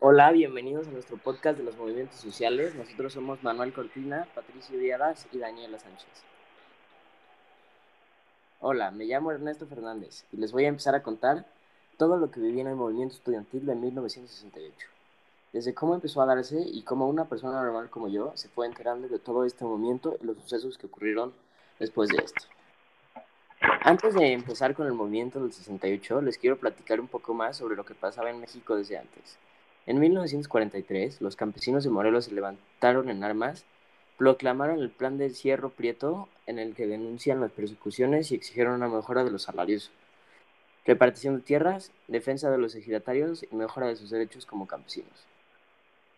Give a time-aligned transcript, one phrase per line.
[0.00, 2.74] Hola, bienvenidos a nuestro podcast de los movimientos sociales.
[2.74, 6.06] Nosotros somos Manuel Cortina, Patricio Díaz y Daniela Sánchez.
[8.60, 11.46] Hola, me llamo Ernesto Fernández y les voy a empezar a contar
[11.96, 14.86] todo lo que viví en el movimiento estudiantil de 1968.
[15.54, 19.08] Desde cómo empezó a darse y cómo una persona normal como yo se fue enterando
[19.08, 21.32] de todo este movimiento y los sucesos que ocurrieron
[21.78, 22.42] después de esto.
[23.80, 27.76] Antes de empezar con el movimiento del 68, les quiero platicar un poco más sobre
[27.76, 29.38] lo que pasaba en México desde antes.
[29.86, 33.64] En 1943, los campesinos de Morelos se levantaron en armas,
[34.18, 38.88] proclamaron el plan de Cierro Prieto, en el que denuncian las persecuciones y exigieron una
[38.88, 39.92] mejora de los salarios,
[40.84, 45.24] repartición de tierras, defensa de los ejidatarios y mejora de sus derechos como campesinos.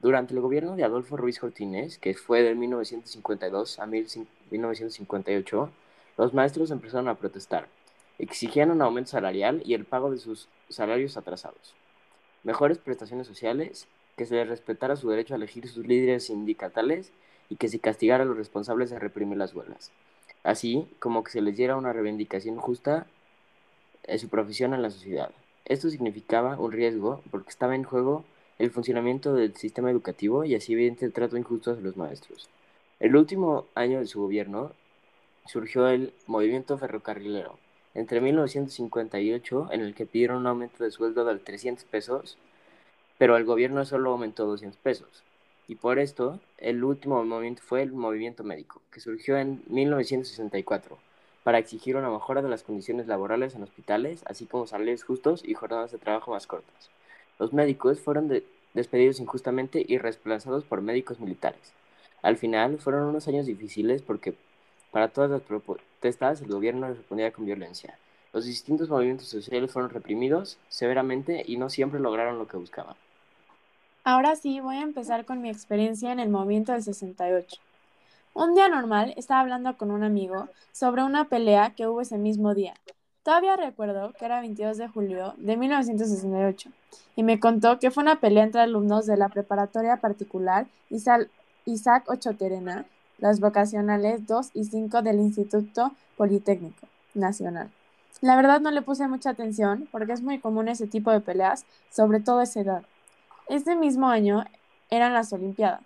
[0.00, 5.70] Durante el gobierno de Adolfo Ruiz Cortines, que fue de 1952 a 1958,
[6.18, 7.68] los maestros empezaron a protestar.
[8.18, 11.76] Exigían un aumento salarial y el pago de sus salarios atrasados.
[12.44, 17.12] Mejores prestaciones sociales, que se les respetara su derecho a elegir sus líderes sindicales
[17.48, 19.92] y que se castigara a los responsables de reprimir las huelgas.
[20.42, 23.06] Así como que se les diera una reivindicación justa
[24.06, 25.30] de su profesión en la sociedad.
[25.64, 28.24] Esto significaba un riesgo porque estaba en juego
[28.58, 32.48] el funcionamiento del sistema educativo y así evidente el trato injusto de los maestros.
[32.98, 34.72] El último año de su gobierno,
[35.46, 37.58] surgió el movimiento ferrocarrilero
[37.94, 42.38] entre 1958 en el que pidieron un aumento de sueldo de 300 pesos,
[43.18, 45.22] pero el gobierno solo aumentó 200 pesos.
[45.68, 50.98] Y por esto, el último movimiento fue el movimiento médico, que surgió en 1964
[51.44, 55.54] para exigir una mejora de las condiciones laborales en hospitales, así como salarios justos y
[55.54, 56.90] jornadas de trabajo más cortas.
[57.38, 58.32] Los médicos fueron
[58.74, 61.72] despedidos injustamente y reemplazados por médicos militares.
[62.22, 64.34] Al final fueron unos años difíciles porque
[64.92, 65.42] para todas las
[66.02, 67.96] protestas, el gobierno respondía con violencia.
[68.32, 72.96] Los distintos movimientos sociales fueron reprimidos severamente y no siempre lograron lo que buscaban.
[74.02, 77.56] Ahora sí, voy a empezar con mi experiencia en el movimiento del 68.
[78.34, 82.52] Un día normal estaba hablando con un amigo sobre una pelea que hubo ese mismo
[82.52, 82.74] día.
[83.22, 86.70] Todavía recuerdo que era 22 de julio de 1968
[87.14, 92.86] y me contó que fue una pelea entre alumnos de la preparatoria particular Isaac Ochoterena
[93.22, 97.70] las vocacionales 2 y 5 del Instituto Politécnico Nacional.
[98.20, 101.64] La verdad no le puse mucha atención porque es muy común ese tipo de peleas,
[101.88, 102.82] sobre todo a esa edad.
[103.48, 104.44] Este mismo año
[104.90, 105.82] eran las Olimpiadas.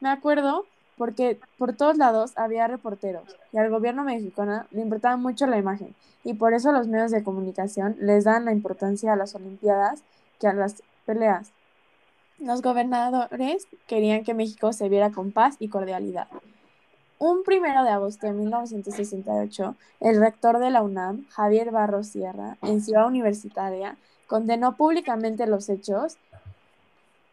[0.00, 0.66] Me acuerdo
[0.98, 5.94] porque por todos lados había reporteros y al gobierno mexicano le importaba mucho la imagen
[6.22, 10.02] y por eso los medios de comunicación les dan la importancia a las Olimpiadas
[10.38, 11.50] que a las peleas.
[12.38, 16.28] Los gobernadores querían que México se viera con paz y cordialidad
[17.18, 22.80] un primero de agosto de 1968, el rector de la UNAM, Javier Barros Sierra, en
[22.80, 26.16] Ciudad Universitaria, condenó públicamente los hechos.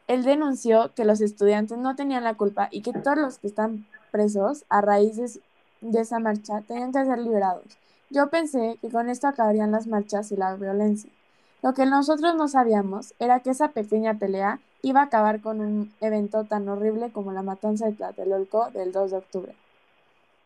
[0.07, 3.85] Él denunció que los estudiantes no tenían la culpa y que todos los que están
[4.11, 5.17] presos a raíz
[5.81, 7.65] de, esa marcha tenían que ser liberados.
[8.09, 11.09] Yo pensé que con esto acabarían las marchas y la violencia.
[11.63, 15.93] Lo que nosotros no sabíamos era que esa pequeña pelea iba a acabar con un
[16.01, 19.55] evento tan horrible como la matanza de Tlatelolco del 2 de octubre.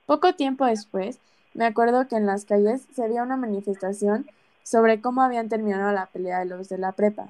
[0.05, 1.19] Poco tiempo después,
[1.55, 4.27] me acuerdo que en las calles se veía una manifestación
[4.61, 7.29] sobre cómo habían terminado la pelea de los de la prepa.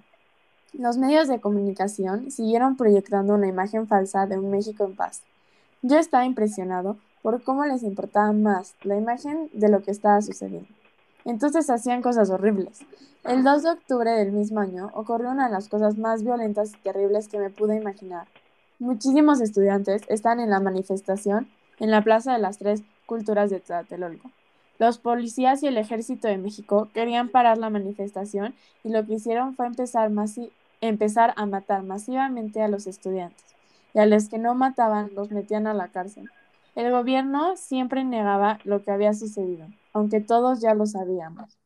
[0.73, 5.21] Los medios de comunicación siguieron proyectando una imagen falsa de un México en paz.
[5.83, 10.67] Yo estaba impresionado por cómo les importaba más la imagen de lo que estaba sucediendo.
[11.23, 12.81] Entonces hacían cosas horribles.
[13.23, 16.77] El 2 de octubre del mismo año ocurrió una de las cosas más violentas y
[16.79, 18.27] terribles que me pude imaginar.
[18.79, 21.47] Muchísimos estudiantes están en la manifestación
[21.79, 24.31] en la Plaza de las Tres Culturas de Tlatelolco.
[24.77, 28.53] Los policías y el ejército de México querían parar la manifestación
[28.83, 30.11] y lo que hicieron fue empezar,
[30.81, 33.55] empezar a matar masivamente a los estudiantes
[33.93, 36.29] y a los que no mataban los metían a la cárcel.
[36.75, 41.57] El gobierno siempre negaba lo que había sucedido, aunque todos ya lo sabíamos.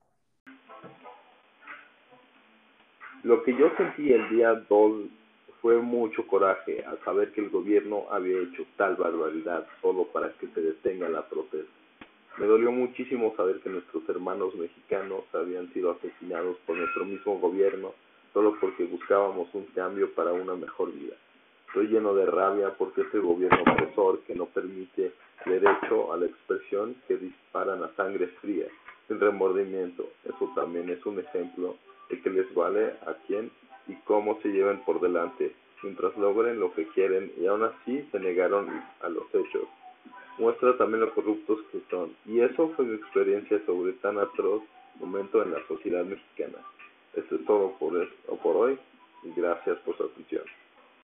[3.23, 5.09] Lo que yo sentí el día 2
[5.61, 10.47] fue mucho coraje al saber que el gobierno había hecho tal barbaridad solo para que
[10.47, 11.71] se detenga la protesta.
[12.37, 17.93] Me dolió muchísimo saber que nuestros hermanos mexicanos habían sido asesinados por nuestro mismo gobierno
[18.33, 21.15] solo porque buscábamos un cambio para una mejor vida.
[21.67, 25.11] Estoy lleno de rabia porque este gobierno opresor que no permite
[25.45, 28.67] derecho a la expresión que disparan a sangre fría,
[29.07, 30.09] sin remordimiento.
[30.23, 31.75] Eso también es un ejemplo
[32.09, 33.51] de que les vale a quien
[33.89, 35.51] y cómo se llevan por delante,
[35.83, 38.69] mientras logren lo que quieren y aún así se negaron
[39.01, 39.67] a los hechos.
[40.37, 44.61] Muestra también lo corruptos que son, y eso fue mi experiencia sobre tan atroz
[44.99, 46.59] momento en la sociedad mexicana.
[47.13, 48.07] Esto es todo por,
[48.41, 48.77] por hoy
[49.23, 49.33] y.
[49.35, 50.43] Gracias por su atención.